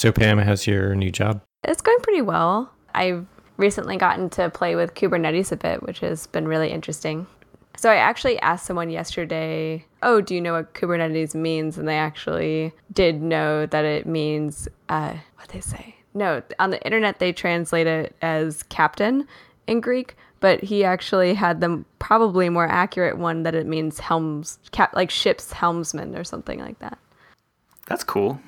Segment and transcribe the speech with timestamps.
[0.00, 1.42] So, Pam, how's your new job?
[1.62, 2.72] It's going pretty well.
[2.94, 3.26] I've
[3.58, 7.26] recently gotten to play with Kubernetes a bit, which has been really interesting.
[7.76, 11.98] So I actually asked someone yesterday, "Oh, do you know what Kubernetes means?" And they
[11.98, 15.96] actually did know that it means uh, what they say.
[16.14, 19.28] No, on the internet they translate it as captain
[19.66, 24.60] in Greek, but he actually had the probably more accurate one that it means helms,
[24.72, 26.96] cap, like ship's helmsman or something like that.
[27.86, 28.40] That's cool.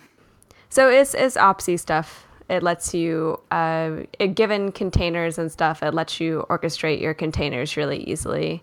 [0.73, 2.27] So it's it's OPSI stuff.
[2.49, 7.77] It lets you, uh, it, given containers and stuff, it lets you orchestrate your containers
[7.77, 8.63] really easily.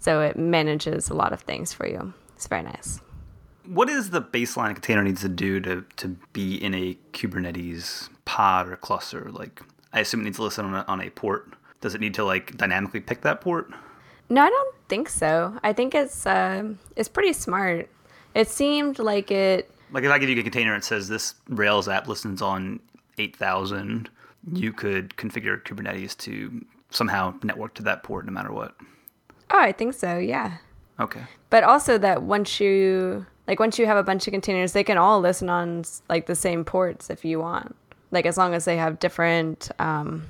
[0.00, 2.12] So it manages a lot of things for you.
[2.34, 3.00] It's very nice.
[3.66, 8.68] What is the baseline container needs to do to, to be in a Kubernetes pod
[8.68, 9.30] or cluster?
[9.30, 9.62] Like,
[9.92, 11.52] I assume it needs to listen on a, on a port.
[11.80, 13.70] Does it need to like dynamically pick that port?
[14.28, 15.56] No, I don't think so.
[15.62, 16.64] I think it's uh,
[16.96, 17.88] it's pretty smart.
[18.34, 19.70] It seemed like it.
[19.90, 22.80] Like if I give you a container and it says this Rails app listens on
[23.18, 24.08] 8000,
[24.52, 28.74] you could configure Kubernetes to somehow network to that port no matter what.
[29.50, 30.18] Oh, I think so.
[30.18, 30.58] Yeah.
[31.00, 31.22] Okay.
[31.50, 34.98] But also that once you like once you have a bunch of containers, they can
[34.98, 37.74] all listen on like the same ports if you want.
[38.10, 40.26] Like as long as they have different, um,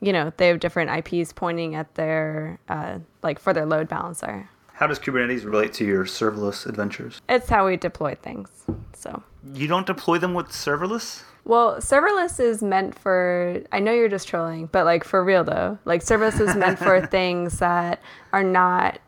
[0.00, 4.48] you know, they have different IPs pointing at their uh, like for their load balancer.
[4.78, 7.20] How does Kubernetes relate to your serverless adventures?
[7.28, 8.48] It's how we deploy things.
[8.92, 11.24] So you don't deploy them with serverless.
[11.44, 13.60] Well, serverless is meant for.
[13.72, 17.04] I know you're just trolling, but like for real though, like serverless is meant for
[17.10, 18.00] things that
[18.32, 19.00] are not,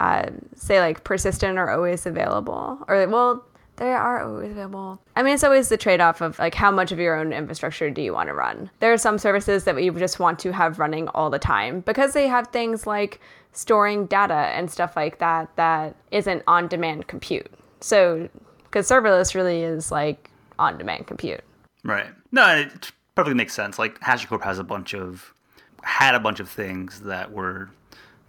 [0.00, 2.84] uh, say, like persistent or always available.
[2.88, 3.44] Or well,
[3.76, 5.00] they are always available.
[5.14, 8.02] I mean, it's always the trade-off of like how much of your own infrastructure do
[8.02, 8.70] you want to run.
[8.80, 12.12] There are some services that we just want to have running all the time because
[12.14, 13.20] they have things like
[13.56, 17.50] storing data and stuff like that that isn't on-demand compute.
[17.80, 18.28] So,
[18.64, 21.42] because serverless really is like on-demand compute.
[21.84, 22.06] Right.
[22.32, 23.78] No, it perfectly makes sense.
[23.78, 25.32] Like HashiCorp has a bunch of
[25.82, 27.68] had a bunch of things that were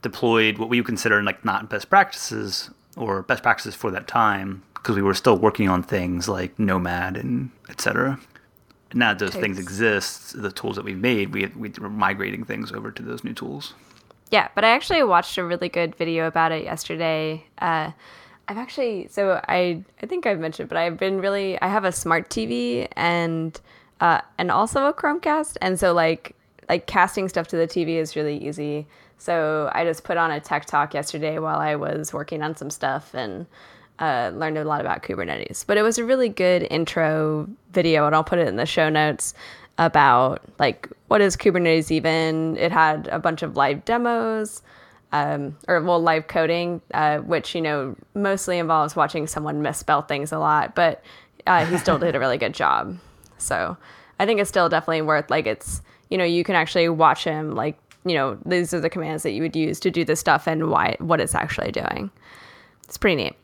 [0.02, 4.62] deployed what we would consider like not best practices or best practices for that time
[4.75, 8.19] because we were still working on things like Nomad and etc.
[8.94, 9.41] Now that those Takes.
[9.41, 13.24] things exist, the tools that we've made, we we were migrating things over to those
[13.24, 13.74] new tools.
[14.31, 17.46] Yeah, but I actually watched a really good video about it yesterday.
[17.59, 17.91] Uh,
[18.47, 21.91] I've actually so I I think I've mentioned, but I've been really I have a
[21.91, 23.59] smart TV and
[24.02, 26.35] uh, and also a Chromecast, and so like
[26.69, 28.88] like casting stuff to the TV is really easy.
[29.18, 32.69] So I just put on a tech talk yesterday while I was working on some
[32.69, 33.46] stuff and
[34.00, 35.66] uh, learned a lot about Kubernetes.
[35.66, 38.90] But it was a really good intro video, and I'll put it in the show
[38.90, 39.34] notes
[39.78, 42.58] about like what is Kubernetes even.
[42.58, 44.62] It had a bunch of live demos
[45.16, 50.34] um, or well, live coding, uh, which you know mostly involves watching someone misspell things
[50.34, 51.02] a lot, but
[51.47, 52.97] uh, he still did a really good job.
[53.38, 53.78] So
[54.19, 57.56] I think it's still definitely worth like it's you know you can actually watch him
[57.56, 60.47] like you know these are the commands that you would use to do this stuff
[60.47, 62.12] and why what it's actually doing.
[62.84, 63.35] It's pretty neat.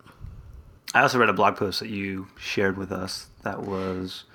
[0.94, 4.26] I also read a blog post that you shared with us that was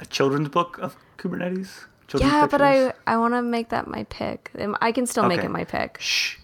[0.00, 1.84] a children's book of Kubernetes.
[2.08, 2.50] Children's yeah, pictures.
[2.50, 4.50] but I I want to make that my pick.
[4.80, 5.36] I can still okay.
[5.36, 5.98] make it my pick.
[6.00, 6.36] Shh.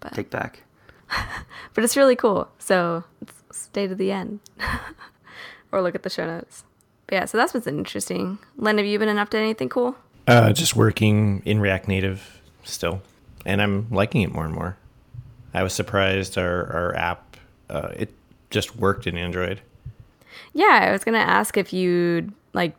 [0.00, 0.62] But, Take back.
[1.74, 2.48] but it's really cool.
[2.58, 3.04] So
[3.50, 4.40] stay to the end
[5.72, 6.64] or look at the show notes.
[7.06, 8.38] But yeah, so that's what's interesting.
[8.56, 9.96] Len, have you been up to anything cool?
[10.26, 13.02] Uh, just working in React Native still,
[13.44, 14.76] and I'm liking it more and more.
[15.52, 17.36] I was surprised our our app
[17.68, 18.10] uh, it
[18.50, 19.60] just worked in Android.
[20.54, 22.74] Yeah, I was gonna ask if you like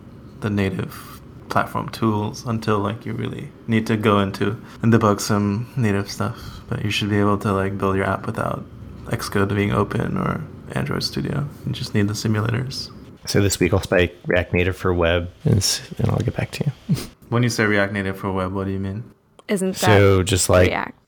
[0.40, 5.66] the native platform tools until like you really need to go into and debug some
[5.76, 6.38] native stuff.
[6.68, 8.64] But you should be able to like build your app without
[9.06, 10.44] Xcode being open or
[10.76, 11.48] Android Studio.
[11.66, 12.90] You just need the simulators.
[13.26, 16.72] So this week I'll spike React Native for web, and, and I'll get back to
[16.88, 16.96] you.
[17.30, 19.04] When you say React Native for web, what do you mean?
[19.46, 20.98] Isn't that So just like React?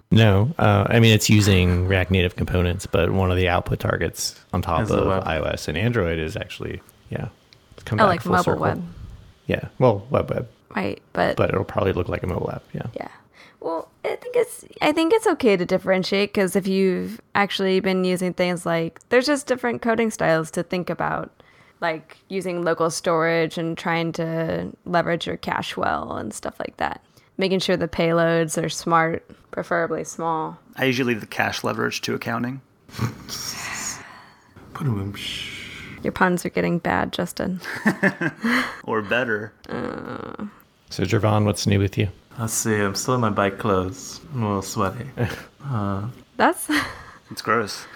[0.10, 4.40] no, uh, I mean it's using React Native components, but one of the output targets
[4.54, 6.80] on top Is the of iOS and Android is actually
[7.10, 7.28] yeah,
[7.74, 8.62] it's come Oh, back like full mobile circle.
[8.62, 8.84] web,
[9.46, 10.98] Yeah, well, web web, right?
[11.12, 12.62] But, but it'll probably look like a mobile app.
[12.72, 12.86] Yeah.
[12.94, 13.08] yeah.
[13.60, 18.04] Well, I think it's I think it's okay to differentiate because if you've actually been
[18.04, 21.30] using things like there's just different coding styles to think about,
[21.80, 27.02] like using local storage and trying to leverage your cache well and stuff like that.
[27.38, 30.58] Making sure the payloads are smart, preferably small.
[30.76, 32.60] I usually leave the cache leverage to accounting.
[36.02, 37.60] Your puns are getting bad, Justin.
[38.84, 39.52] Or better.
[40.90, 42.08] So Jervon, what's new with you?
[42.38, 42.74] Let's see.
[42.76, 44.20] I'm still in my bike clothes.
[44.34, 45.06] I'm a little sweaty.
[46.36, 46.68] That's
[47.30, 47.86] It's gross.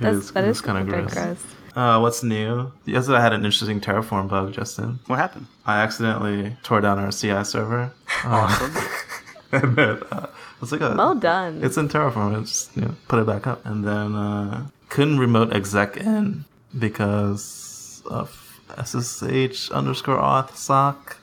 [0.00, 1.12] that's is- that it is is kinda gross.
[1.12, 1.44] gross.
[1.76, 2.72] Uh, what's new?
[2.86, 4.98] Yesterday I had an interesting Terraform bug, Justin.
[5.06, 5.46] What happened?
[5.66, 7.92] I accidentally tore down our CI server.
[8.24, 8.74] Awesome.
[9.52, 10.26] and then, uh,
[10.62, 11.62] it's like a Well done.
[11.62, 12.40] It's in Terraform.
[12.40, 16.44] It's you know, put it back up, and then uh, couldn't remote exec in
[16.78, 21.18] because of SSH underscore auth sock.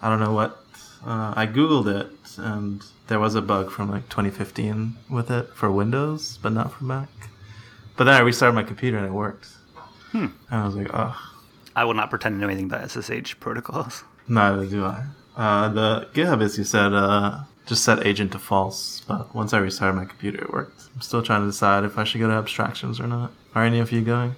[0.00, 0.61] I don't know what.
[1.04, 5.70] Uh, I googled it, and there was a bug from like 2015 with it for
[5.70, 7.08] Windows, but not for Mac.
[7.96, 9.48] But then I restarted my computer and it worked.
[10.12, 11.16] And I was like, oh,
[11.74, 14.04] I will not pretend to know anything about SSH protocols.
[14.28, 15.04] neither do I.
[15.36, 19.58] Uh, the GitHub is you said uh, just set agent to false, but once I
[19.58, 20.82] restarted my computer, it worked.
[20.94, 23.32] I'm still trying to decide if I should go to abstractions or not.
[23.54, 24.34] Are any of you going?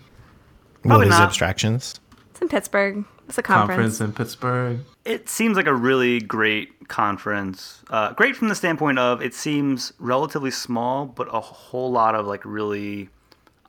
[0.82, 1.22] Probably what is not.
[1.26, 1.98] abstractions?
[2.30, 3.04] It's in Pittsburgh.
[3.28, 4.00] It's a Conference, conference.
[4.00, 4.78] in Pittsburgh.
[5.04, 7.82] It seems like a really great conference.
[7.90, 12.26] Uh, great from the standpoint of it seems relatively small, but a whole lot of
[12.26, 13.08] like really,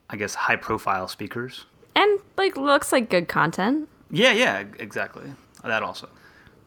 [0.09, 1.65] I guess, high profile speakers.
[1.95, 3.87] And like looks like good content.
[4.11, 5.31] Yeah, yeah, exactly.
[5.63, 6.09] That also.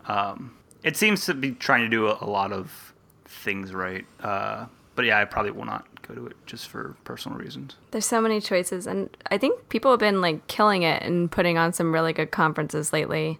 [0.07, 2.95] Um, it seems to be trying to do a, a lot of
[3.27, 4.07] things right.
[4.21, 4.67] Uh,
[4.99, 7.77] but yeah, I probably will not go to it just for personal reasons.
[7.93, 11.57] There's so many choices and I think people have been like killing it and putting
[11.57, 13.39] on some really good conferences lately.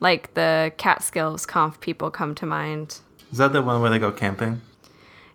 [0.00, 2.98] Like the Catskills conf people come to mind.
[3.30, 4.62] Is that the one where they go camping?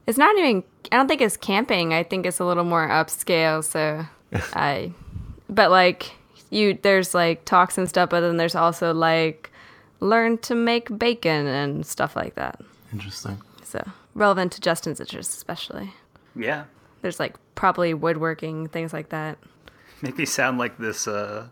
[0.05, 0.61] It's not even
[0.91, 1.93] I don't think it's camping.
[1.93, 4.05] I think it's a little more upscale, so
[4.53, 4.91] I
[5.47, 6.11] but like
[6.49, 9.51] you there's like talks and stuff, but then there's also like
[10.01, 12.59] learn to make bacon and stuff like that.
[12.91, 13.37] Interesting.
[13.63, 13.81] So
[14.15, 15.93] relevant to Justin's interests especially.
[16.35, 16.65] Yeah.
[17.01, 19.37] There's like probably woodworking, things like that.
[20.01, 21.47] Make me sound like this uh,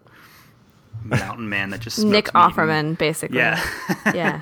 [1.03, 3.37] mountain man that just Nick meat and- Offerman, basically.
[3.37, 3.63] Yeah.
[4.13, 4.41] yeah.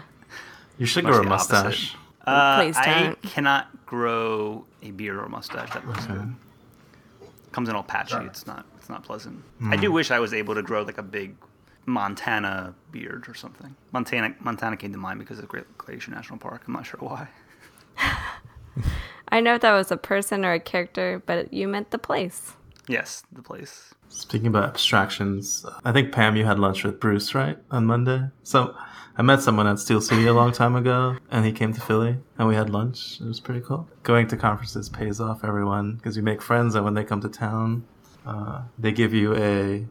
[0.78, 1.96] You should Much grow a mustache.
[2.26, 3.22] Uh, Please I don't.
[3.24, 5.72] cannot grow a beard or a mustache.
[5.74, 6.36] That looks good.
[7.52, 8.16] Comes in all patchy.
[8.26, 8.66] It's not.
[8.78, 9.44] It's not pleasant.
[9.66, 11.36] I do wish I was able to grow like a big
[11.86, 13.76] Montana beard or something.
[13.92, 14.34] Montana.
[14.40, 16.64] Montana came to mind because of Great Glacier National Park.
[16.68, 17.28] I'm not sure why.
[19.30, 22.54] I know if that was a person or a character, but you meant the place.
[22.88, 23.94] Yes, the place.
[24.10, 28.24] Speaking about abstractions, I think Pam, you had lunch with Bruce, right, on Monday.
[28.44, 28.76] So
[29.18, 32.18] I met someone at Steel City a long time ago, and he came to Philly,
[32.38, 33.22] and we had lunch.
[33.22, 33.88] It was pretty cool.
[34.04, 37.30] Going to conferences pays off everyone because you make friends, and when they come to
[37.30, 37.86] town,
[38.26, 39.86] uh, they give you a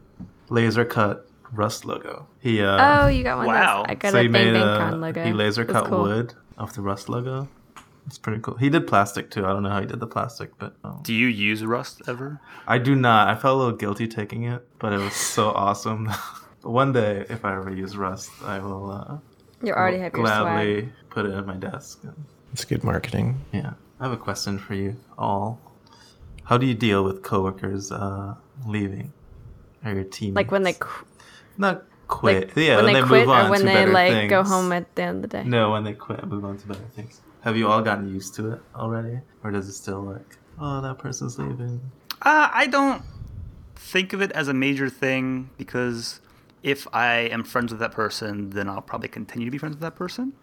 [0.50, 2.26] laser cut Rust logo.
[2.40, 3.47] He uh, Oh, you got one.
[3.47, 3.83] Wow.
[3.83, 3.90] Of those.
[3.90, 5.25] I got so a he Bang made Bang a, Con logo.
[5.25, 6.02] he laser cut cool.
[6.02, 7.49] wood off the Rust logo.
[8.07, 8.57] It's pretty cool.
[8.57, 9.45] He did plastic too.
[9.47, 12.40] I don't know how he did the plastic, but um, Do you use Rust ever?
[12.66, 13.28] I do not.
[13.28, 16.11] I felt a little guilty taking it, but it was so awesome.
[16.62, 19.19] One day, if I ever use Rust, I will uh,
[19.62, 20.92] You already have your gladly swag.
[21.11, 22.02] put it in my desk.
[22.52, 23.40] It's good marketing.
[23.52, 25.61] Yeah, I have a question for you all.
[26.45, 28.35] How do you deal with coworkers uh,
[28.66, 29.12] leaving,
[29.85, 30.35] or your team?
[30.35, 31.07] Like when they qu-
[31.57, 32.49] not quit.
[32.49, 34.73] like yeah, when, they, quit move on or when to they better like go home
[34.73, 35.45] at the end of the day.
[35.45, 37.21] No, when they quit and move on to better things.
[37.42, 40.99] Have you all gotten used to it already, or does it still like, oh, that
[40.99, 41.80] person's leaving?
[42.23, 43.02] Uh, I don't
[43.76, 46.20] think of it as a major thing because
[46.62, 49.80] if I am friends with that person, then I'll probably continue to be friends with
[49.80, 50.35] that person.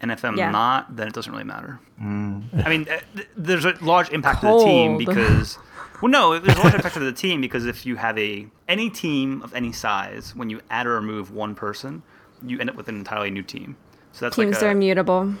[0.00, 0.50] And if I'm Yeah.
[0.50, 1.80] not, then it doesn't really matter.
[2.00, 5.58] I mean, uh, th- there's a large impact to the team because,
[6.00, 8.88] well, no, there's a large impact to the team because if you have a any
[8.88, 12.02] team of any size, when you add or remove one person,
[12.42, 13.76] you end up with an entirely new team.
[14.12, 15.34] So that's Teams like a, are immutable.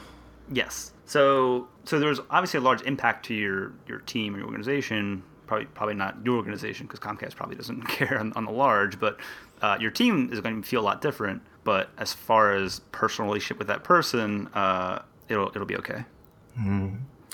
[0.52, 0.92] Yes.
[1.08, 5.22] So so there's obviously a large impact to your your team or your organization.
[5.46, 9.18] Probably probably not your organization because Comcast probably doesn't care on, on the large, but
[9.62, 11.40] uh, your team is going to feel a lot different.
[11.64, 16.04] But as far as personal relationship with that person, uh, it'll it'll be okay.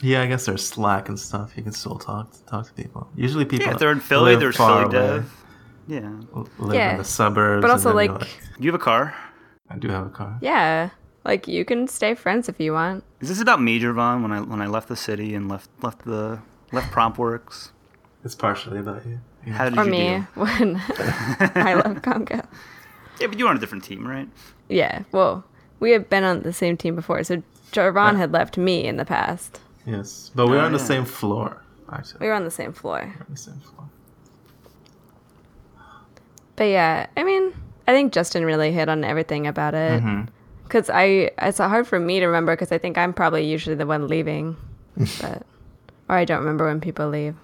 [0.03, 1.55] Yeah, I guess there's Slack and stuff.
[1.57, 3.09] You can still talk talk to people.
[3.17, 5.45] Usually, people Yeah, if they're in Philly, live there's far Philly away, Dev.
[5.87, 6.21] Yeah.
[6.59, 6.93] Live Yeah.
[6.93, 7.63] in the suburbs.
[7.63, 8.29] But also, then you're like-
[8.59, 9.15] You have a car.
[9.69, 10.39] I do have a car.
[10.41, 10.91] Yeah.
[11.25, 13.03] Like you can stay friends if you want.
[13.21, 14.23] Is this about me, Javon?
[14.23, 16.41] When I when I left the city and left left the
[16.73, 17.71] left PromptWorks?
[18.25, 19.21] It's partially about you.
[19.47, 19.53] Yeah.
[19.55, 20.21] How did Or you me deal?
[20.35, 20.77] when
[21.57, 22.47] I left Comcast.
[23.21, 24.29] Yeah, but you were on a different team, right?
[24.69, 25.03] Yeah.
[25.13, 25.45] Well,
[25.81, 29.05] we have been on the same team before, so Jarvan had left me in the
[29.05, 29.61] past.
[29.87, 31.63] Yes, but we're Oh, on the same floor.
[31.93, 33.01] Actually, we were on the same floor.
[33.03, 33.89] on the same floor.
[36.57, 37.53] But yeah, I mean,
[37.87, 40.03] I think Justin really hit on everything about it.
[40.03, 40.23] Mm-hmm.
[40.75, 43.87] Because I, it's hard for me to remember because I think I'm probably usually the
[43.87, 44.57] one leaving,
[44.97, 45.47] but
[46.09, 47.37] or I don't remember when people leave.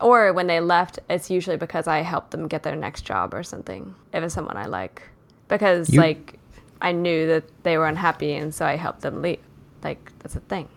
[0.00, 3.42] Or when they left, it's usually because I helped them get their next job or
[3.42, 3.96] something.
[4.12, 5.02] If it's someone I like,
[5.48, 6.38] because You- like
[6.80, 9.40] I knew that they were unhappy, and so I helped them leave.
[9.82, 10.68] Like that's a thing.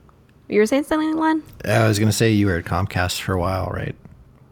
[0.49, 1.43] You were saying something, Len?
[1.65, 3.95] I was going to say you were at Comcast for a while, right?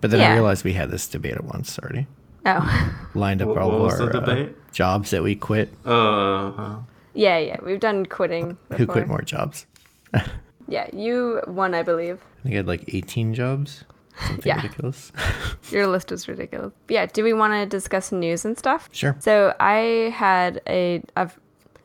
[0.02, 2.06] But then I realized we had this debate at once already.
[2.46, 4.56] Oh, Lined up What- all what of our uh, debate?
[4.72, 5.70] jobs that we quit.
[5.86, 6.78] Uh,
[7.14, 7.58] yeah, yeah.
[7.64, 8.58] We've done quitting.
[8.70, 8.78] Before.
[8.78, 9.66] Who quit more jobs?
[10.72, 12.20] Yeah, you won, I believe.
[12.40, 13.86] I think I had like 18 jobs.
[14.28, 14.58] Something Yeah.
[14.62, 15.12] ridiculous.
[15.72, 16.74] Your list was ridiculous.
[16.90, 18.88] Yeah, do we want to discuss news and stuff?
[18.92, 19.16] Sure.
[19.20, 21.32] So I had a a,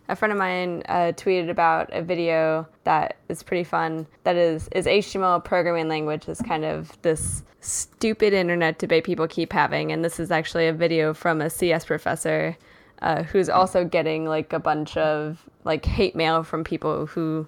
[0.09, 4.07] a friend of mine uh, tweeted about a video that is pretty fun.
[4.25, 9.53] That is is HTML programming language is kind of this stupid internet debate people keep
[9.53, 12.57] having, and this is actually a video from a CS professor
[13.03, 17.47] uh, who's also getting like a bunch of like hate mail from people who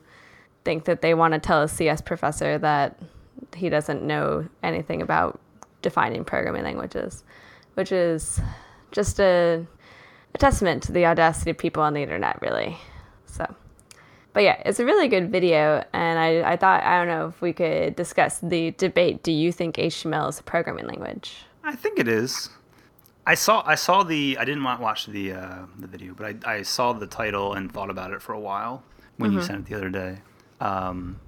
[0.64, 2.98] think that they want to tell a CS professor that
[3.54, 5.40] he doesn't know anything about
[5.82, 7.22] defining programming languages,
[7.74, 8.40] which is
[8.90, 9.64] just a,
[10.36, 12.76] a testament to the audacity of people on the internet, really.
[13.24, 13.46] So,
[14.34, 17.40] but yeah, it's a really good video, and I, I thought, I don't know if
[17.40, 19.22] we could discuss the debate.
[19.22, 21.38] Do you think HTML is a programming language?
[21.64, 22.50] I think it is.
[23.26, 26.62] I saw I saw the I didn't watch the uh, the video, but I, I
[26.62, 28.84] saw the title and thought about it for a while
[29.16, 30.18] when you sent it the other day.
[30.60, 31.18] Um,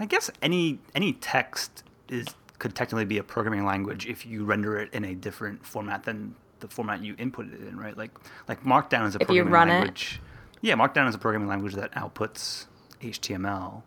[0.00, 2.26] I guess any any text is
[2.58, 6.34] could technically be a programming language if you render it in a different format than
[6.60, 7.96] the format you input it in, right?
[7.96, 8.10] Like
[8.48, 9.72] like Markdown is a If you programming run it.
[9.72, 10.20] language.
[10.60, 12.66] Yeah, Markdown is a programming language that outputs
[13.02, 13.82] HTML.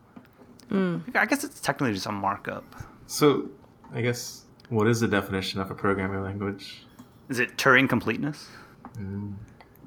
[0.68, 0.98] Hmm.
[1.14, 2.64] I guess it's technically just a markup.
[3.06, 3.50] so,
[3.94, 6.86] I guess what is the definition of a programming language?
[7.28, 8.48] Is it Turing completeness?
[8.96, 9.32] Hmm.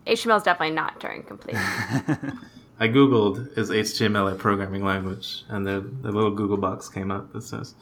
[0.05, 1.55] HTML is definitely not Turing complete.
[2.79, 7.31] I googled is HTML a programming language, and the the little Google box came up
[7.33, 7.73] that says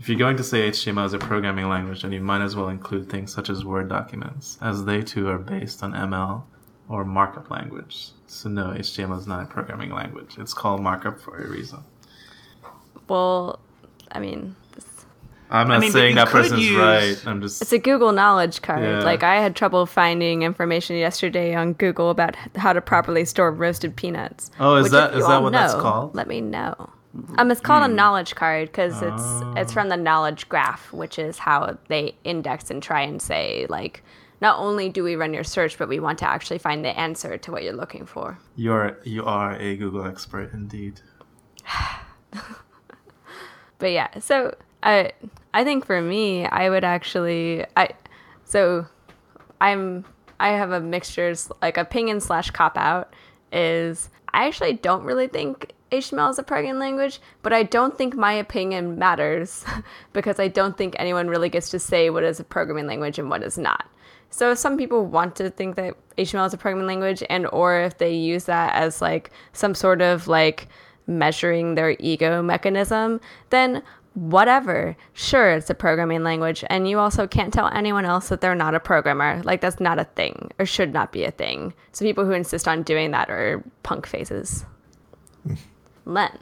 [0.00, 2.68] if you're going to say HTML is a programming language, then you might as well
[2.68, 6.42] include things such as Word documents, as they too are based on ML
[6.88, 8.08] or markup language.
[8.26, 10.36] So no, HTML is not a programming language.
[10.38, 11.80] It's called markup for a reason.
[13.08, 13.58] well,
[14.12, 14.56] I mean,
[15.50, 17.26] I'm not mean, saying that person's use- right.
[17.26, 18.82] I'm just it's a Google knowledge card.
[18.82, 19.02] Yeah.
[19.02, 23.96] Like I had trouble finding information yesterday on Google about how to properly store roasted
[23.96, 24.50] peanuts.
[24.60, 26.14] Oh, is which that- if is you that all what that's called?
[26.14, 26.90] Let me know.
[27.38, 27.92] Um, it's called Hmm.
[27.92, 32.70] a knowledge card because it's it's from the knowledge graph, which is how they index
[32.70, 34.02] and try and say like,
[34.40, 37.36] not only do we run your search, but we want to actually find the answer
[37.38, 38.38] to what you're looking for.
[38.56, 41.00] you're you are a Google expert indeed.
[43.78, 45.10] but yeah so i
[45.54, 47.88] i think for me i would actually i
[48.44, 48.86] so
[49.60, 50.04] i'm
[50.38, 53.14] i have a mixture like opinion slash cop out
[53.52, 58.14] is i actually don't really think html is a programming language but i don't think
[58.14, 59.64] my opinion matters
[60.12, 63.30] because i don't think anyone really gets to say what is a programming language and
[63.30, 63.88] what is not
[64.30, 67.80] so if some people want to think that html is a programming language and or
[67.80, 70.68] if they use that as like some sort of like
[71.10, 73.20] measuring their ego mechanism,
[73.50, 73.82] then
[74.14, 74.96] whatever.
[75.12, 78.74] Sure, it's a programming language, and you also can't tell anyone else that they're not
[78.74, 79.42] a programmer.
[79.44, 81.74] Like, that's not a thing, or should not be a thing.
[81.92, 84.64] So, people who insist on doing that are punk faces.
[86.04, 86.38] Len.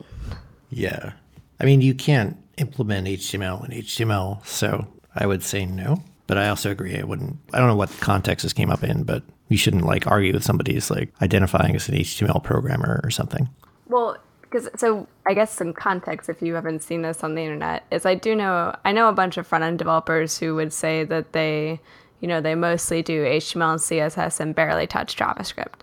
[0.70, 1.12] Yeah.
[1.60, 6.02] I mean, you can't implement HTML in HTML, so I would say no.
[6.26, 6.98] But I also agree.
[6.98, 7.38] I wouldn't.
[7.54, 10.44] I don't know what context this came up in, but you shouldn't like argue with
[10.44, 13.48] somebody who's like identifying as an HTML programmer or something.
[13.86, 17.84] Well, because so I guess some context, if you haven't seen this on the internet,
[17.90, 21.04] is I do know I know a bunch of front end developers who would say
[21.04, 21.80] that they,
[22.20, 25.80] you know, they mostly do HTML and CSS and barely touch JavaScript.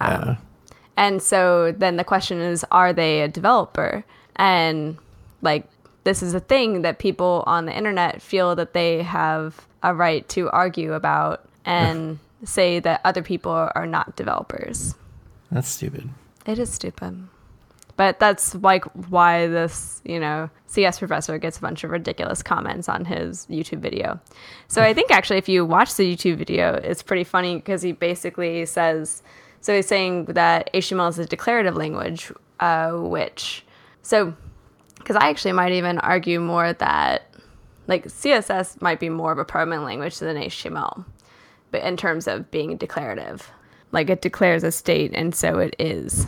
[0.00, 0.36] Um,
[0.98, 4.04] and so then the question is, are they a developer?
[4.34, 4.98] And
[5.42, 5.64] like
[6.02, 10.28] this is a thing that people on the internet feel that they have a right
[10.30, 14.96] to argue about and say that other people are not developers.
[15.52, 16.08] That's stupid.
[16.46, 17.28] It is stupid.
[17.96, 22.88] But that's like why this, you know, CS professor gets a bunch of ridiculous comments
[22.88, 24.18] on his YouTube video.
[24.66, 27.92] So I think actually, if you watch the YouTube video, it's pretty funny because he
[27.92, 29.22] basically says,
[29.60, 33.64] so he's saying that HTML is a declarative language, uh, which,
[34.02, 34.34] so,
[34.96, 37.34] because I actually might even argue more that
[37.86, 41.04] like CSS might be more of a programming language than HTML,
[41.70, 43.50] but in terms of being declarative,
[43.92, 46.26] like it declares a state and so it is.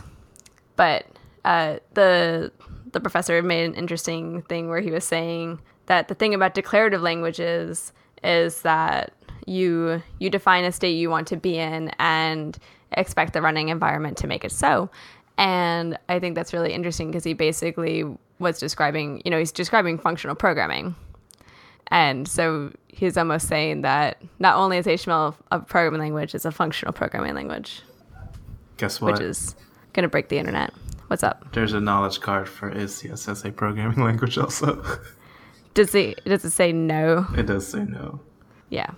[0.75, 1.05] But
[1.45, 2.51] uh, the
[2.91, 7.01] the professor made an interesting thing where he was saying that the thing about declarative
[7.01, 9.13] languages is that
[9.45, 12.57] you you define a state you want to be in and
[12.93, 14.89] expect the running environment to make it so.
[15.37, 18.05] And I think that's really interesting because he basically
[18.39, 20.95] was describing, you know, he's describing functional programming.
[21.87, 26.51] And so he's almost saying that not only is HTML a programming language, it's a
[26.51, 27.81] functional programming language,
[28.77, 29.13] Guess what?
[29.13, 29.55] which is
[29.93, 30.73] going to break the internet.
[31.07, 31.51] What's up?
[31.53, 34.81] There's a knowledge card for is CSS a programming language also.
[35.73, 37.25] Does it does it say no?
[37.37, 38.19] it does say no.
[38.69, 38.91] Yeah.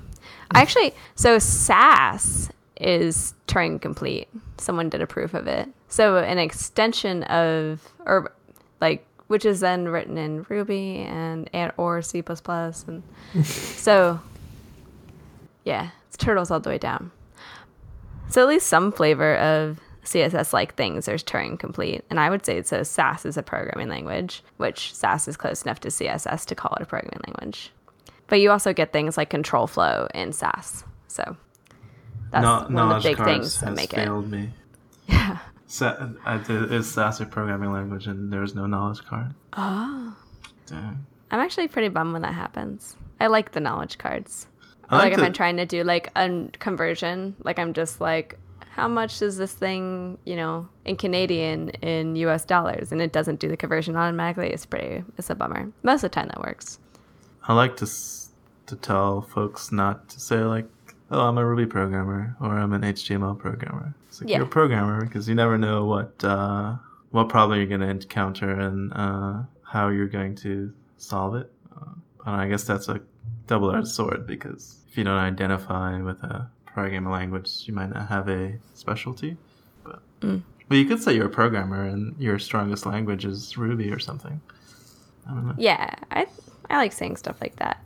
[0.51, 2.49] I Actually, so Sass
[2.83, 4.27] is Turing complete.
[4.57, 5.69] Someone did a proof of it.
[5.87, 8.33] So an extension of or
[8.81, 13.03] like which is then written in Ruby and, and or C++ and
[13.45, 14.19] so
[15.63, 17.11] yeah, it's turtles all the way down.
[18.29, 22.03] So at least some flavor of CSS like things there's Turing complete.
[22.09, 25.79] And I would say so Sass is a programming language, which Sass is close enough
[25.81, 27.71] to CSS to call it a programming language.
[28.27, 30.83] But you also get things like control flow in Sass.
[31.07, 31.37] So
[32.33, 33.97] that's No- one of the big things that make it.
[33.97, 34.49] failed me.
[35.07, 35.37] Yeah.
[35.67, 39.33] Sa- I did, is Sass a programming language and there's no knowledge card?
[39.53, 39.57] Oh.
[39.57, 40.15] Ah.
[40.67, 41.05] Dang.
[41.31, 42.95] I'm actually pretty bummed when that happens.
[43.19, 44.47] I like the knowledge cards.
[44.89, 48.37] I like like if I'm trying to do like a conversion, like I'm just like,
[48.69, 52.91] how much is this thing, you know, in Canadian in US dollars?
[52.91, 54.49] And it doesn't do the conversion automatically.
[54.51, 55.71] It's pretty, it's a bummer.
[55.83, 56.79] Most of the time that works.
[57.47, 58.29] I like to s-
[58.67, 60.65] to tell folks not to say like,
[61.13, 64.37] "Oh, I'm a Ruby programmer" or "I'm an HTML programmer." It's like Yeah.
[64.37, 66.75] you're a programmer because you never know what uh,
[67.11, 71.51] what problem you're going to encounter and uh, how you're going to solve it.
[71.75, 71.85] Uh,
[72.25, 72.99] and I guess that's a
[73.47, 78.27] double-edged sword because if you don't identify with a programming language, you might not have
[78.29, 79.37] a specialty.
[79.83, 80.01] But
[80.69, 84.41] but you could say you're a programmer and your strongest language is Ruby or something.
[85.27, 85.55] I don't know.
[85.57, 86.25] Yeah, I
[86.69, 87.85] I like saying stuff like that.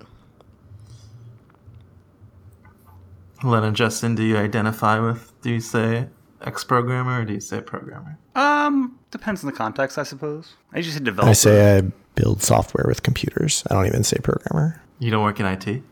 [3.44, 5.32] Len and Justin, do you identify with?
[5.42, 6.08] Do you say
[6.42, 8.18] ex programmer or do you say programmer?
[8.36, 10.54] Um, depends on the context, I suppose.
[10.74, 11.30] I usually say developer.
[11.30, 11.82] I say I
[12.16, 13.64] build software with computers.
[13.70, 14.82] I don't even say programmer.
[15.00, 15.84] You don't work in IT.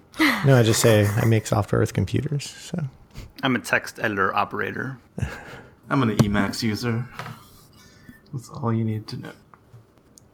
[0.46, 2.50] No, I just say I make software with computers.
[2.50, 2.84] So
[3.44, 4.98] I'm a text editor operator.
[5.90, 7.08] I'm an Emacs user.
[8.34, 9.32] That's all you need to know.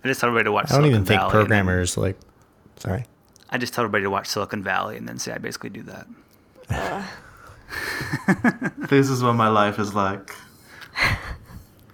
[0.04, 0.65] I just tell everybody to watch.
[0.71, 2.17] I don't Silicon even think Valley and then- programmers like.
[2.78, 3.06] Sorry.
[3.50, 6.08] I just tell everybody to watch Silicon Valley and then say I basically do that.
[8.89, 10.36] This is what my life is like.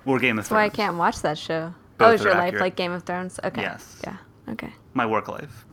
[0.05, 1.73] Or Game of That's why I can't watch that show.
[1.97, 3.39] Both oh, is are your life like Game of Thrones?
[3.43, 3.61] Okay.
[3.61, 4.01] Yes.
[4.03, 4.17] Yeah.
[4.49, 4.71] Okay.
[4.93, 5.65] My work life.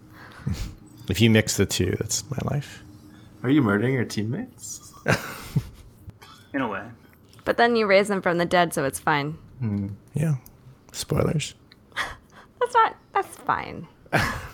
[1.07, 2.83] If you mix the two, that's my life.
[3.43, 4.91] Are you murdering your teammates?
[6.55, 6.83] In a way.
[7.45, 9.37] But then you raise them from the dead, so it's fine.
[9.59, 9.89] Hmm.
[10.15, 10.37] Yeah.
[10.93, 11.55] Spoilers.
[12.59, 12.97] That's not.
[13.13, 13.87] That's fine.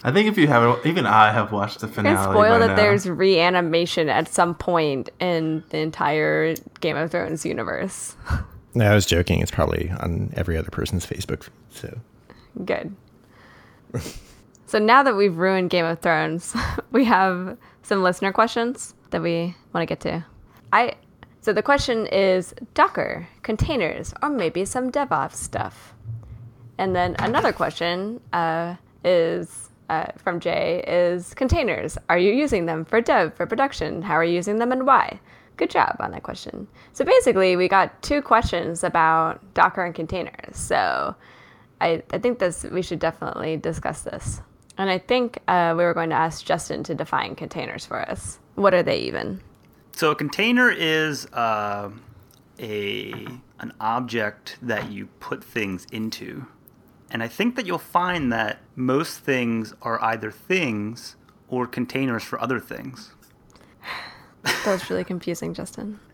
[0.03, 2.17] I think if you haven't, even I have watched the You finale.
[2.17, 2.77] can spoil by that now.
[2.77, 8.17] there's reanimation at some point in the entire Game of Thrones universe.
[8.75, 9.41] No, I was joking.
[9.41, 11.49] It's probably on every other person's Facebook.
[11.71, 11.99] So
[12.65, 12.95] Good.
[14.67, 16.55] so now that we've ruined Game of Thrones,
[16.93, 20.25] we have some listener questions that we want to get to.
[20.73, 20.95] I
[21.41, 25.95] so the question is Docker, containers, or maybe some DevOps stuff.
[26.79, 31.99] And then another question uh, is uh, from Jay is containers.
[32.09, 34.03] Are you using them for dev, for production?
[34.03, 35.19] How are you using them and why?
[35.57, 36.69] Good job on that question.
[36.93, 40.57] So basically, we got two questions about Docker and containers.
[40.57, 41.17] So
[41.81, 44.41] I, I think this we should definitely discuss this.
[44.79, 48.39] And I think uh, we were going to ask Justin to define containers for us.
[48.55, 49.43] What are they even?
[49.93, 51.91] So a container is uh,
[52.61, 53.13] a
[53.59, 56.47] an object that you put things into.
[57.11, 61.17] And I think that you'll find that most things are either things
[61.49, 63.13] or containers for other things.
[64.43, 66.01] That was really confusing, Justin.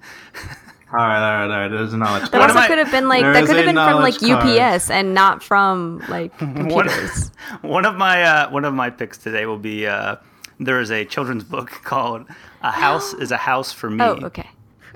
[0.92, 1.68] All right, all right, all right.
[1.68, 2.30] There's a knowledge.
[2.30, 4.00] That What also I- could have been like There that is could have been from
[4.00, 4.60] like knowledge card.
[4.76, 7.32] UPS and not from like computers.
[7.62, 10.14] One of my uh, one of my picks today will be uh,
[10.60, 12.26] there is a children's book called
[12.62, 14.48] "A House Is a House for Me." oh, okay.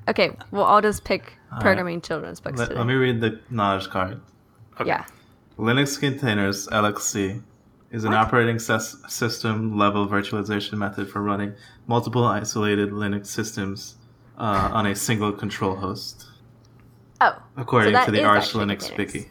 [0.09, 2.79] Okay, well I'll just pick programming children's books Let, today.
[2.79, 4.21] let me read the knowledge card.
[4.87, 5.05] Yeah.
[5.61, 7.43] Linux Containers LXC
[7.91, 11.55] is an operating sys- system level virtualization method for running
[11.87, 13.97] multiple isolated Linux systems
[14.39, 16.27] uh, on a single control host,
[17.21, 17.37] Oh.
[17.59, 18.97] according that to the Arch Linux containers.
[19.15, 19.31] wiki.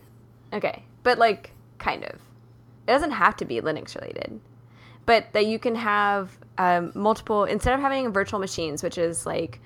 [0.53, 2.11] Okay, but like kind of.
[2.11, 4.39] It doesn't have to be Linux related,
[5.07, 9.59] but that you can have um, multiple instead of having virtual machines, which is like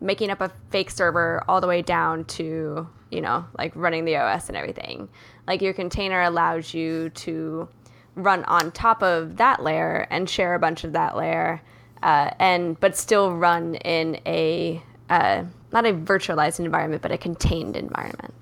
[0.00, 4.16] making up a fake server all the way down to you know like running the
[4.16, 5.08] OS and everything.
[5.48, 7.68] Like your container allows you to
[8.14, 11.62] run on top of that layer and share a bunch of that layer,
[12.02, 17.76] uh, and but still run in a uh, not a virtualized environment, but a contained
[17.76, 18.34] environment.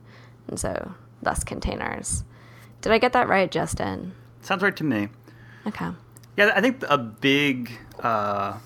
[0.48, 0.92] And so,
[1.22, 2.24] thus containers.
[2.80, 4.12] Did I get that right, Justin?
[4.40, 5.08] Sounds right to me.
[5.64, 5.90] Okay.
[6.36, 8.58] Yeah, I think a big, uh,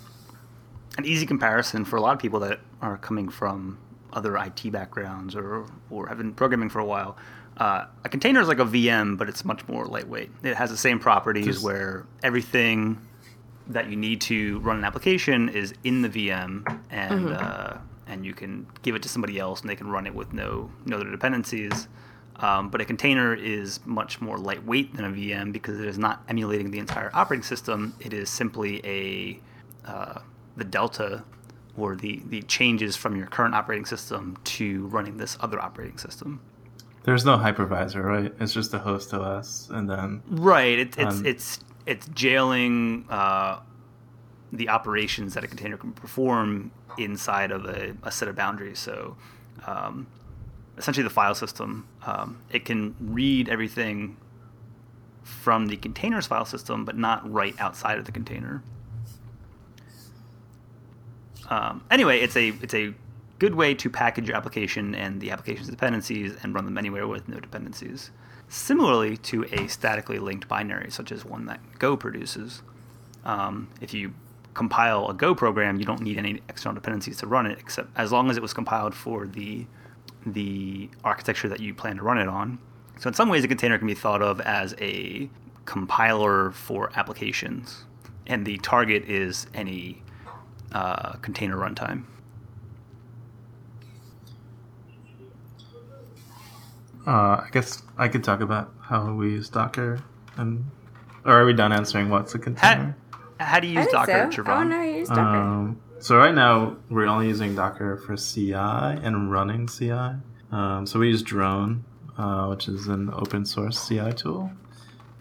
[0.96, 3.78] an easy comparison for a lot of people that are coming from
[4.12, 7.16] other IT backgrounds or or have been programming for a while.
[7.60, 10.30] Uh, a container is like a VM, but it's much more lightweight.
[10.42, 12.98] It has the same properties Just- where everything
[13.68, 18.32] that you need to run an application is in the VM, and uh, and you
[18.32, 21.10] can give it to somebody else, and they can run it with no no other
[21.10, 21.86] dependencies.
[22.36, 26.22] Um, but a container is much more lightweight than a VM because it is not
[26.26, 27.94] emulating the entire operating system.
[28.00, 29.38] It is simply a
[29.86, 30.20] uh,
[30.56, 31.24] the delta
[31.76, 36.40] or the the changes from your current operating system to running this other operating system.
[37.02, 38.34] There's no hypervisor, write?
[38.40, 40.78] It's just a host OS, and then Right.
[40.78, 43.60] It, it's Um, it's it's jailing uh,
[44.52, 48.78] the operations that a container can perform inside of a, a set of boundaries.
[48.78, 49.16] So,
[49.66, 50.06] um,
[50.76, 54.16] essentially, the file system um, it can read everything
[55.22, 58.62] from the container's file system, but not right outside of the container.
[61.48, 62.94] Um, anyway, it's a it's a
[63.40, 67.26] good way to package your application and the application's dependencies and run them anywhere with
[67.26, 68.10] no dependencies.
[68.48, 72.62] Similarly to a statically linked binary, such as one that Go produces.
[73.24, 74.12] Um, if you
[74.52, 78.12] compile a Go program, you don't need any external dependencies to run it, except as
[78.12, 79.66] long as it was compiled for the
[80.26, 82.58] the architecture that you plan to run it on.
[82.98, 85.30] So in some ways, a container can be thought of as a
[85.64, 87.84] compiler for applications,
[88.26, 90.02] and the target is any
[90.72, 92.04] uh, container runtime.
[97.06, 97.10] Uh,
[97.44, 100.00] I guess I could talk about how we use Docker,
[100.36, 100.64] and
[101.24, 102.96] or are we done answering what's a How, container?
[103.38, 104.42] how do you use think Docker, so.
[104.42, 104.48] Javon?
[104.48, 105.20] I want to use Docker.
[105.22, 110.12] Um, so right now we're only using Docker for CI and running CI.
[110.50, 111.84] Um, so we use Drone,
[112.18, 114.50] uh, which is an open source CI tool,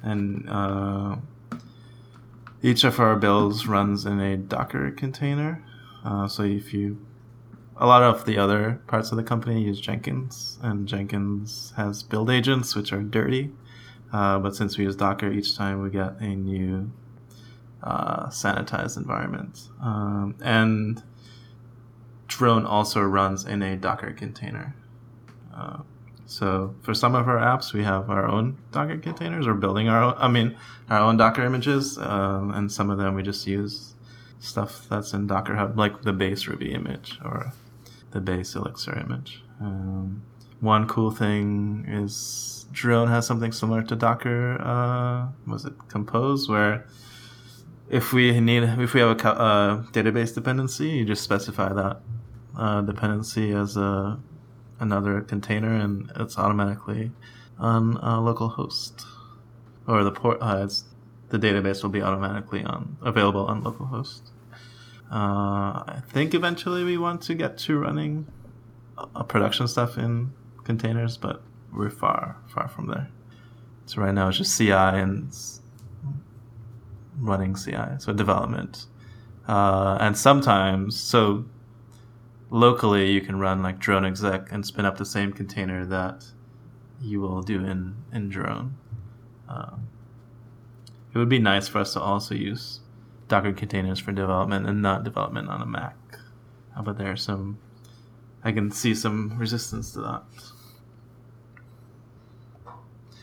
[0.04, 1.18] and uh,
[2.62, 5.64] each of our builds runs in a Docker container.
[6.04, 6.98] Uh, so if you,
[7.80, 12.30] a lot of the other parts of the company use Jenkins, and Jenkins has build
[12.30, 13.52] agents which are dirty.
[14.12, 16.92] Uh, but since we use Docker, each time we get a new
[17.82, 19.70] uh, sanitized environment.
[19.82, 21.02] Um, and
[22.28, 24.76] Drone also runs in a Docker container.
[25.56, 25.78] Uh,
[26.26, 29.48] so for some of our apps, we have our own Docker containers.
[29.48, 30.58] We're building our own, I mean,
[30.90, 33.96] our own Docker images, um, and some of them we just use
[34.40, 37.54] stuff that's in Docker Hub, like the base Ruby image or
[38.12, 39.44] the base Elixir image.
[39.62, 40.24] Um,
[40.62, 44.62] one cool thing is Drone has something similar to Docker.
[44.62, 46.86] Uh, was it Compose, where
[47.90, 52.02] if we need if we have a uh, database dependency, you just specify that
[52.58, 54.20] uh, dependency as a
[54.80, 57.12] another container, and it's automatically
[57.58, 57.94] on
[58.24, 59.06] local host,
[59.88, 60.38] or the port.
[60.42, 60.68] Uh,
[61.30, 64.32] the database will be automatically on available on localhost.
[65.12, 68.28] Uh, I think eventually we want to get to running
[68.98, 70.32] uh, production stuff in
[70.64, 71.42] containers, but
[71.74, 73.10] we're far far from there.
[73.86, 75.36] So right now it's just CI and
[77.20, 78.86] running CI, so development.
[79.48, 81.46] Uh, and sometimes, so
[82.52, 86.26] locally you can run like drone exec and spin up the same container that
[87.02, 88.76] you will do in, in drone.
[89.48, 89.88] Um,
[91.14, 92.82] It would be nice for us to also use
[93.30, 95.96] Docker containers for development and not development on a Mac.
[96.84, 97.60] But there's some,
[98.44, 100.24] I can see some resistance to that.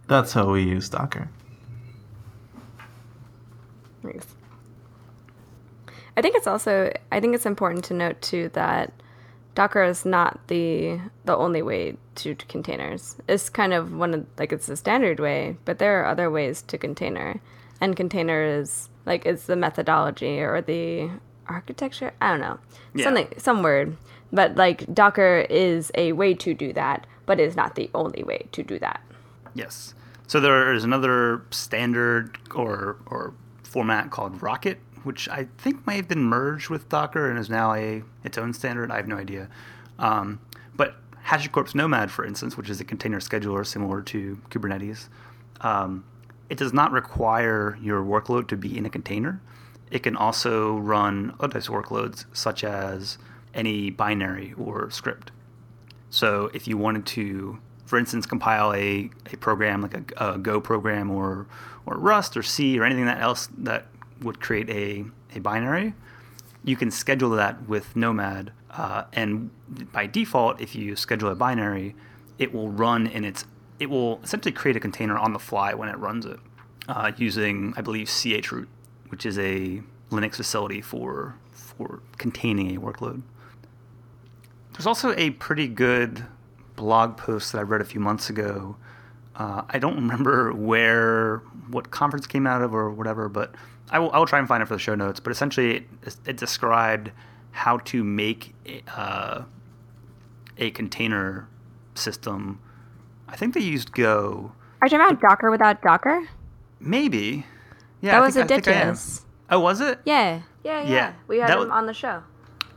[0.06, 1.28] That's how we use Docker.
[4.02, 4.26] Thanks.
[6.16, 8.92] I think it's also I think it's important to note too that
[9.54, 13.16] Docker is not the the only way to, to containers.
[13.28, 16.62] It's kind of one of like it's the standard way, but there are other ways
[16.68, 17.40] to container.
[17.80, 21.10] And container is like it's the methodology or the
[21.48, 22.12] architecture.
[22.20, 22.58] I don't know.
[22.94, 23.04] Yeah.
[23.04, 23.96] Something some word.
[24.32, 28.48] But like Docker is a way to do that, but is not the only way
[28.52, 29.00] to do that.
[29.54, 29.94] Yes.
[30.26, 36.08] So there is another standard or or format called Rocket, which I think may have
[36.08, 38.90] been merged with Docker and is now a its own standard.
[38.90, 39.48] I have no idea.
[39.98, 40.40] Um,
[40.74, 45.08] but HashiCorp's Nomad, for instance, which is a container scheduler similar to Kubernetes,
[45.60, 46.04] um,
[46.48, 49.40] it does not require your workload to be in a container.
[49.90, 53.18] It can also run other types of workloads, such as
[53.54, 55.30] any binary or script.
[56.10, 60.60] So if you wanted to, for instance, compile a, a program like a, a Go
[60.60, 61.46] program or
[61.84, 63.86] or Rust or C or anything that else that
[64.20, 65.04] would create a,
[65.36, 65.94] a binary,
[66.64, 68.52] you can schedule that with Nomad.
[68.70, 69.50] Uh, and
[69.92, 71.94] by default, if you schedule a binary,
[72.38, 73.44] it will run in its
[73.78, 76.38] it will essentially create a container on the fly when it runs it
[76.88, 78.68] uh, using, I believe, chroot,
[79.08, 83.22] which is a Linux facility for for containing a workload.
[84.72, 86.24] There's also a pretty good
[86.74, 88.76] blog post that I read a few months ago.
[89.34, 93.54] Uh, I don't remember where, what conference came out of or whatever, but
[93.90, 95.20] I will, I will try and find it for the show notes.
[95.20, 97.10] But essentially, it, it described
[97.52, 98.54] how to make
[98.94, 99.42] uh,
[100.58, 101.48] a container
[101.94, 102.60] system.
[103.28, 104.52] I think they used Go.
[104.80, 106.28] Are you talking about Docker without Docker?
[106.80, 107.46] Maybe.
[108.00, 108.76] Yeah, that I was think- I think I am.
[108.78, 109.24] ridiculous.
[109.50, 110.00] Oh, was it?
[110.04, 110.40] Yeah.
[110.64, 110.88] Yeah, yeah.
[110.90, 112.22] Yeah, We had that him was- on the show.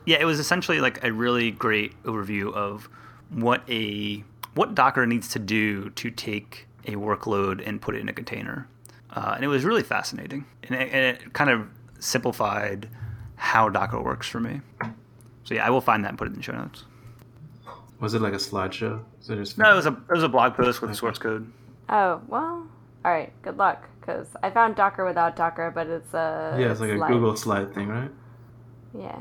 [0.06, 2.90] Yeah, it was essentially like a really great overview of
[3.30, 4.24] what a
[4.56, 8.68] what Docker needs to do to take a workload and put it in a container,
[9.12, 11.68] uh, and it was really fascinating, and it, and it kind of
[12.00, 12.90] simplified
[13.36, 14.62] how Docker works for me.
[15.44, 16.86] So yeah, I will find that and put it in the show notes.
[18.00, 19.04] Was it like a slideshow?
[19.18, 21.52] Was it just No, it was a it was a blog post with source code.
[21.90, 22.68] Oh, well.
[23.06, 23.32] All right.
[23.42, 23.88] Good luck.
[24.00, 26.58] Because I found Docker without Docker, but it's a.
[26.60, 26.98] yeah, it's like a.
[26.98, 28.12] Google slide thing, right?
[28.98, 29.18] Yeah.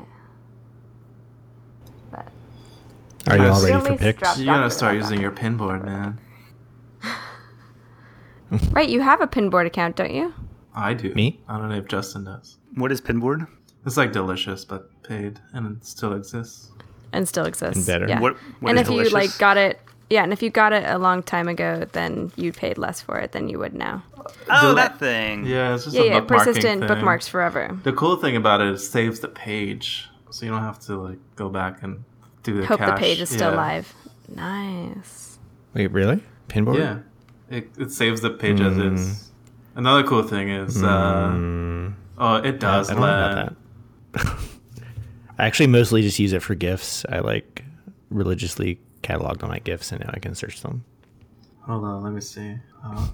[2.11, 2.27] But
[3.27, 4.37] Are you all ready for least picks?
[4.37, 6.19] You gotta start without using your pinboard, man.
[8.71, 10.33] right, you have a Pinboard account, don't you?
[10.73, 11.13] I do.
[11.13, 11.41] Me?
[11.47, 12.57] I don't know if Justin does.
[12.75, 13.47] What is Pinboard?
[13.85, 16.71] It's like delicious, but paid, and it still exists.
[17.13, 17.77] And still exists.
[17.77, 18.07] And better.
[18.07, 18.19] Yeah.
[18.19, 20.83] What- what and is if you like got it, yeah, and if you got it
[20.87, 24.03] a long time ago, then you paid less for it than you would now.
[24.49, 25.45] Oh, Del- that thing.
[25.45, 26.87] Yeah, it's just Yeah, a yeah, persistent thing.
[26.87, 27.77] bookmarks forever.
[27.83, 30.97] The cool thing about it is it saves the page, so you don't have to
[30.97, 32.03] like go back and
[32.43, 33.57] do the Hope the page is still Yeah.
[33.57, 33.93] live.
[34.35, 35.39] Nice.
[35.73, 36.23] Wait, really?
[36.47, 36.77] Pinboard?
[36.79, 36.97] Yeah,
[37.49, 39.31] it, it saves the page as is.
[39.75, 41.35] Another cool thing is, uh,
[42.17, 43.55] oh, it does I don't know about
[44.13, 44.37] that.
[45.39, 47.05] I actually mostly just use it for gifts.
[47.09, 47.63] I like
[48.09, 50.83] religiously cataloged all my gifts, and now I can search them.
[51.61, 52.55] Hold on, let me see.
[52.83, 53.07] Uh,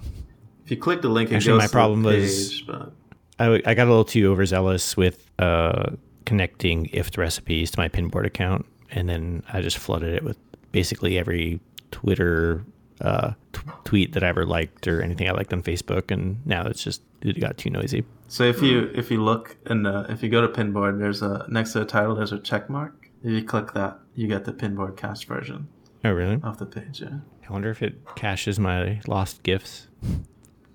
[0.64, 2.92] if you click the link, it Actually, my problem the was- but
[3.38, 5.90] I, I got a little too overzealous with uh,
[6.24, 10.38] connecting IFTTT recipes to my Pinboard account, and then I just flooded it with
[10.72, 11.60] basically every
[11.92, 12.64] Twitter
[13.00, 16.64] uh, t- tweet that I ever liked or anything I liked on Facebook, and now
[16.66, 18.04] it's just it got too noisy.
[18.28, 21.72] So if you if you look and if you go to Pinboard, there's a next
[21.72, 23.10] to the title there's a check mark.
[23.22, 25.68] If you click that, you get the Pinboard cached version
[26.04, 26.40] Oh, really?
[26.44, 27.00] Off the page.
[27.00, 27.18] Yeah.
[27.48, 29.88] I wonder if it caches my lost gifts.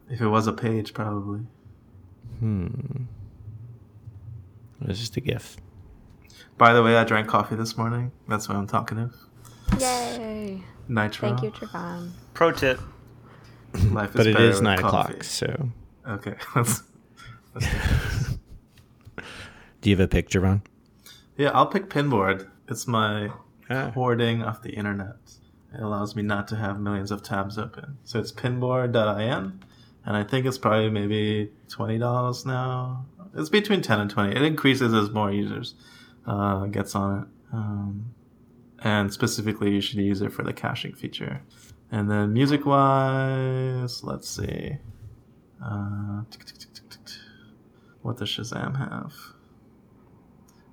[0.09, 1.41] If it was a page, probably.
[2.39, 2.67] Hmm.
[4.81, 5.57] It's just a GIF.
[6.57, 8.11] By the way, I drank coffee this morning.
[8.27, 9.15] That's why I'm talkative.
[9.79, 10.63] Yay.
[10.91, 11.29] Nitro.
[11.29, 12.11] Thank you, Trevon.
[12.33, 12.79] Pro tip:
[13.91, 15.13] Life is But it better is with nine coffee.
[15.13, 15.69] o'clock, so
[16.07, 16.35] Okay.
[16.55, 16.83] Let's,
[17.55, 17.67] let's
[19.81, 20.61] do you have a pick, Javon?
[21.37, 22.47] yeah, I'll pick Pinboard.
[22.67, 23.31] It's my
[23.69, 23.91] Ah.
[23.91, 25.15] hoarding of the internet.
[25.73, 27.97] It allows me not to have millions of tabs open.
[28.03, 29.59] So it's pinboard.in,
[30.05, 33.05] and I think it's probably maybe twenty dollars now.
[33.33, 34.35] It's between ten and twenty.
[34.35, 35.75] It increases as more users
[36.27, 37.27] uh, gets on it.
[37.53, 38.13] Um,
[38.81, 41.41] and specifically, you should use it for the caching feature.
[41.91, 44.77] And then music wise, let's see.
[45.63, 46.21] Uh,
[48.01, 49.13] what does Shazam have?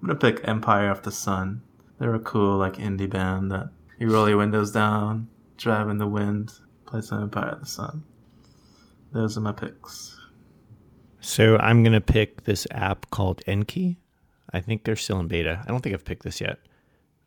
[0.01, 1.63] I'm gonna pick Empire of the Sun.
[1.99, 6.07] They're a cool like indie band that you roll your windows down, drive in the
[6.07, 6.53] wind,
[6.87, 8.05] play some Empire of the Sun.
[9.13, 10.19] Those are my picks.
[11.21, 13.99] So I'm gonna pick this app called Enki.
[14.53, 15.63] I think they're still in beta.
[15.65, 16.59] I don't think I've picked this yet.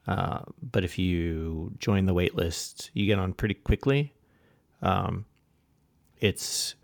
[0.08, 4.14] Uh, but if you join the waitlist, you get on pretty quickly.
[4.82, 5.26] Um,
[6.20, 6.76] it's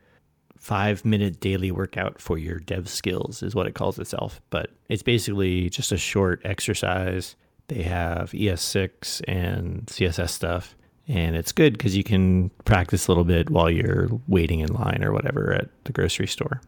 [0.57, 4.41] five minute daily workout for your dev skills is what it calls itself.
[4.49, 7.35] But it's basically just a short exercise.
[7.67, 10.75] They have ES6 and CSS stuff.
[11.07, 15.03] And it's good because you can practice a little bit while you're waiting in line
[15.03, 16.61] or whatever at the grocery store.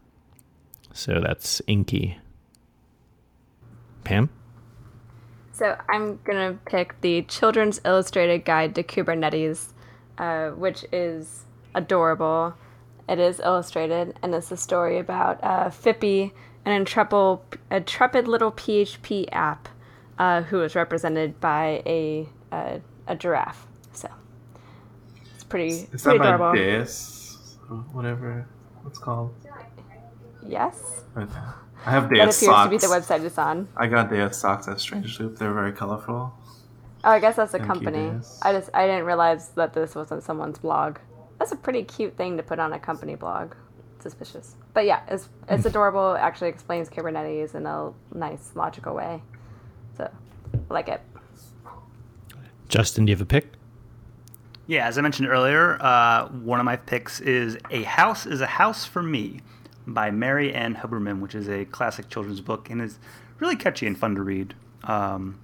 [0.94, 2.16] So that's Enki.
[4.04, 4.30] Pam?
[5.60, 9.74] So I'm gonna pick the Children's Illustrated Guide to Kubernetes,
[10.16, 11.44] uh, which is
[11.74, 12.54] adorable.
[13.06, 16.32] It is illustrated, and it's a story about uh, Phippy,
[16.64, 19.68] an intrepid, intrepid little PHP app,
[20.18, 23.66] uh, who is represented by a a, a giraffe.
[23.92, 24.08] So
[25.34, 26.58] it's pretty Is pretty that adorable.
[26.58, 27.58] Deis?
[27.92, 28.48] Whatever
[28.86, 29.34] it's called.
[30.46, 31.26] Yes, I
[31.90, 32.64] have that Deis appears socks.
[32.66, 33.68] to be the website it's on.
[33.76, 35.38] I got Deis socks at Strange Loop.
[35.38, 36.34] They're very colorful.
[37.02, 38.06] Oh, I guess that's a Thank company.
[38.06, 38.38] Dennis.
[38.42, 40.98] I just I didn't realize that this wasn't someone's blog.
[41.38, 43.54] That's a pretty cute thing to put on a company blog.
[44.00, 46.14] Suspicious, but yeah, it's it's adorable.
[46.14, 49.22] It actually explains Kubernetes in a nice, logical way.
[49.98, 50.10] So,
[50.54, 51.02] I like it.
[52.68, 53.52] Justin, do you have a pick?
[54.66, 58.46] Yeah, as I mentioned earlier, uh, one of my picks is A House is a
[58.46, 59.40] House for Me
[59.92, 62.98] by Mary Ann Hoberman, which is a classic children's book and is
[63.38, 64.54] really catchy and fun to read.
[64.84, 65.38] Um,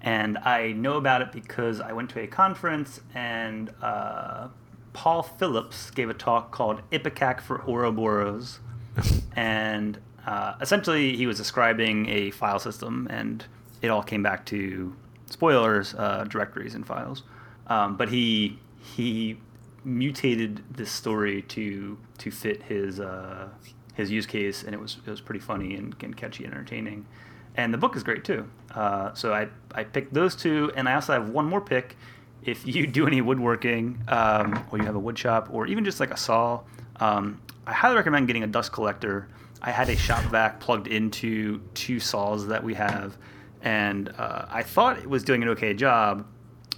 [0.00, 4.48] and I know about it because I went to a conference and uh,
[4.92, 8.60] Paul Phillips gave a talk called Ipecac for Ouroboros.
[9.36, 13.44] and uh, essentially, he was describing a file system, and
[13.80, 14.94] it all came back to
[15.26, 17.22] spoilers, uh, directories and files.
[17.66, 19.38] Um, but he he
[19.84, 23.48] mutated this story to to fit his uh,
[23.94, 27.06] his use case, and it was it was pretty funny and, and catchy and entertaining.
[27.54, 28.48] And the book is great too.
[28.74, 31.96] Uh, so I I picked those two, and I also have one more pick.
[32.44, 36.00] If you do any woodworking, um, or you have a wood shop, or even just
[36.00, 36.60] like a saw,
[36.96, 39.28] um, I highly recommend getting a dust collector.
[39.60, 43.16] I had a shop vac plugged into two saws that we have,
[43.62, 46.26] and uh, I thought it was doing an okay job.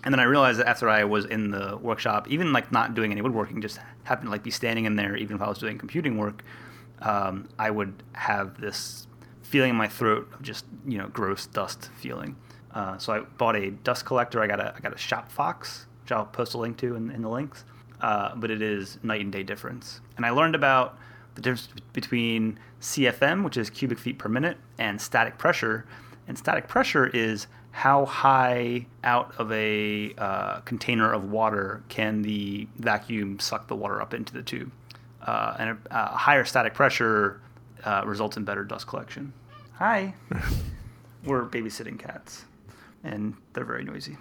[0.02, 3.10] And then I realized that after I was in the workshop, even like not doing
[3.10, 5.78] any woodworking, just happened to like be standing in there, even if I was doing
[5.78, 6.44] computing work,
[7.02, 9.06] um, I would have this
[9.42, 12.36] feeling in my throat of just you know gross dust feeling.
[12.72, 14.42] Uh, so I bought a dust collector.
[14.42, 17.10] I got a I got a Shop Fox, which I'll post a link to in,
[17.10, 17.64] in the links.
[18.00, 20.00] Uh, but it is night and day difference.
[20.16, 20.98] And I learned about
[21.36, 25.86] the difference between CFM, which is cubic feet per minute, and static pressure.
[26.28, 32.68] And static pressure is how high out of a uh, container of water can the
[32.76, 34.70] vacuum suck the water up into the tube.
[35.24, 37.40] Uh, and a, a higher static pressure
[37.84, 39.32] uh, results in better dust collection.
[39.74, 40.14] Hi.
[41.24, 42.44] We're babysitting cats,
[43.02, 44.16] and they're very noisy.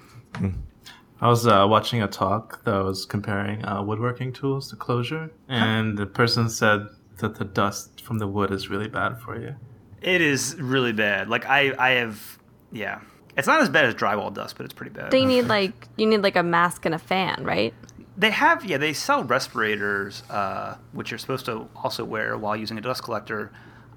[1.21, 5.97] I was uh, watching a talk that was comparing uh, woodworking tools to Clojure, and
[5.97, 6.87] the person said
[7.17, 9.55] that the dust from the wood is really bad for you.
[10.01, 11.29] It is really bad.
[11.29, 12.39] Like I, I have,
[12.71, 12.99] yeah.
[13.37, 15.11] It's not as bad as drywall dust, but it's pretty bad.
[15.11, 17.73] So you need like you need like a mask and a fan, right?
[18.15, 22.77] They have, yeah, they sell respirators, uh, which you're supposed to also wear while using
[22.77, 23.51] a dust collector.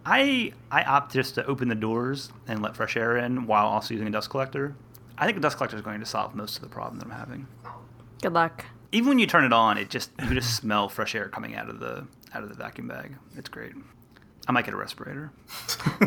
[0.07, 3.93] I I opt just to open the doors and let fresh air in while also
[3.93, 4.75] using a dust collector.
[5.19, 7.11] I think a dust collector is going to solve most of the problem that I'm
[7.11, 7.47] having.
[8.23, 8.65] Good luck.
[8.93, 11.69] Even when you turn it on, it just you just smell fresh air coming out
[11.69, 13.17] of the out of the vacuum bag.
[13.37, 13.73] It's great.
[14.49, 15.33] I might get a respirator.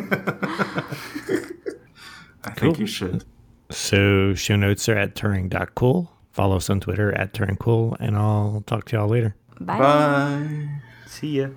[2.43, 3.25] I think you should.
[3.69, 6.11] So show notes are at Turing.cool.
[6.39, 9.35] Follow us on Twitter at TuringCool, and I'll talk to y'all later.
[9.59, 9.77] Bye.
[9.77, 10.69] Bye.
[11.05, 11.49] See ya.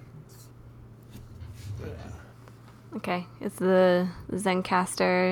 [2.97, 5.31] Okay, it's the Zencastr